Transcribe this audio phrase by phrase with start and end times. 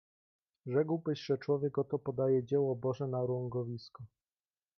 [0.65, 4.03] "Rzekłbyś, że człowiek oto podaje dzieło Boże na urągowisko."